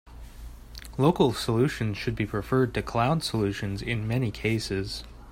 Local 0.97 1.31
solutions 1.31 1.95
should 1.95 2.15
be 2.15 2.25
preferred 2.25 2.73
to 2.73 2.81
cloud 2.81 3.21
solutions 3.23 3.83
in 3.83 4.07
many 4.07 4.31
cases. 4.31 5.03